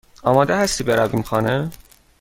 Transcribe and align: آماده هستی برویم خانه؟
آماده 0.23 0.55
هستی 0.55 0.83
برویم 0.83 1.21
خانه؟ 1.21 1.69